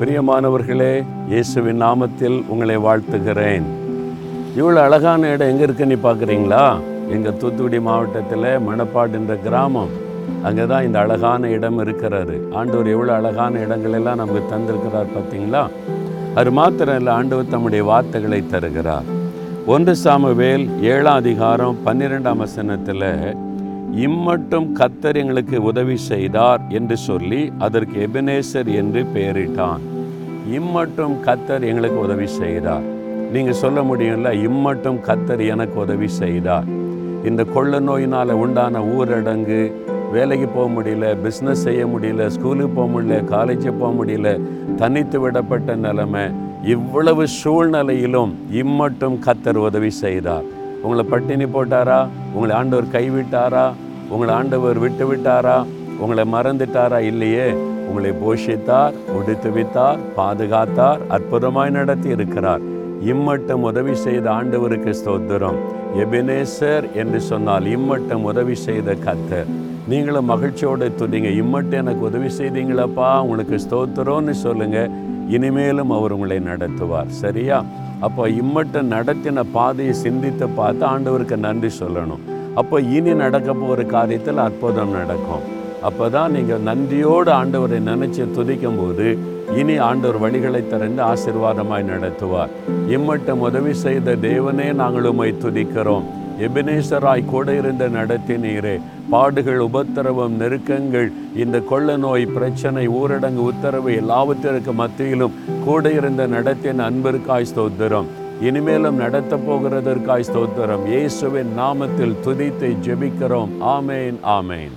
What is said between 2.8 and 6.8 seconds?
வாழ்த்துகிறேன். இவ்வளோ அழகான இடம் எங்கே இருக்குன்னு பார்க்குறீங்களா?